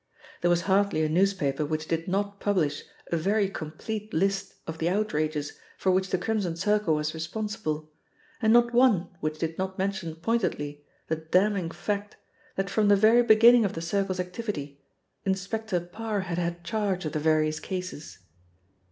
There 0.41 0.49
was 0.49 0.61
hardly 0.63 1.03
a 1.03 1.09
newspaper 1.09 1.63
which 1.63 1.87
did 1.87 2.07
not 2.07 2.39
publish 2.39 2.85
a 3.11 3.17
very 3.17 3.47
complete 3.47 4.15
list 4.15 4.55
of 4.65 4.79
the 4.79 4.89
outrages 4.89 5.59
for 5.77 5.91
which 5.91 6.09
the 6.09 6.17
Crimson 6.17 6.55
Circle 6.55 6.95
was 6.95 7.13
responsible, 7.13 7.91
and 8.41 8.51
not 8.51 8.73
one 8.73 9.09
which 9.19 9.37
did 9.37 9.59
not 9.59 9.77
mention 9.77 10.15
pointedly 10.15 10.83
the 11.07 11.17
damning 11.17 11.69
fact 11.69 12.17
that 12.55 12.67
from 12.67 12.87
the 12.87 12.95
very 12.95 13.21
beginning 13.21 13.63
of 13.63 13.73
the 13.73 13.79
Circle's 13.81 14.19
activity, 14.19 14.81
Inspector 15.23 15.79
Parr 15.79 16.21
had 16.21 16.39
had 16.39 16.63
charge 16.63 17.05
of 17.05 17.11
the 17.11 17.19
various 17.19 17.59
cases. 17.59 18.17